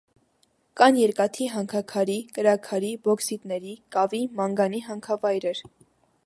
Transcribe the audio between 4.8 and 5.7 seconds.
հանքավայրեր։